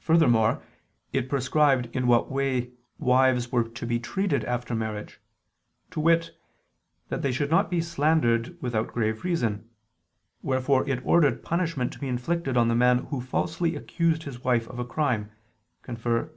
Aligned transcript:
Furthermore 0.00 0.62
it 1.12 1.28
prescribed 1.28 1.94
in 1.94 2.06
what 2.06 2.30
way 2.32 2.70
wives 2.98 3.52
were 3.52 3.64
to 3.64 3.84
be 3.84 3.98
treated 4.00 4.46
after 4.46 4.74
marriage. 4.74 5.20
To 5.90 6.00
wit, 6.00 6.30
that 7.10 7.20
they 7.20 7.32
should 7.32 7.50
not 7.50 7.70
be 7.70 7.82
slandered 7.82 8.56
without 8.62 8.94
grave 8.94 9.24
reason: 9.24 9.68
wherefore 10.40 10.88
it 10.88 11.04
ordered 11.04 11.42
punishment 11.44 11.92
to 11.92 11.98
be 11.98 12.08
inflicted 12.08 12.56
on 12.56 12.68
the 12.68 12.74
man 12.74 13.00
who 13.10 13.20
falsely 13.20 13.76
accused 13.76 14.22
his 14.22 14.42
wife 14.42 14.66
of 14.68 14.78
a 14.78 14.86
crime 14.86 15.30
(Deut. 15.86 16.30